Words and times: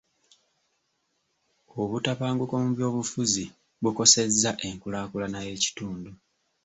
Obutabanguko 1.81 2.53
mu 2.63 2.69
byobufuzi 2.75 3.43
bukosezza 3.83 4.51
enkulaakulana 4.67 5.39
y'ekitundu. 5.47 6.09